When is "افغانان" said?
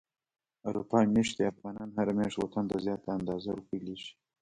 1.51-1.89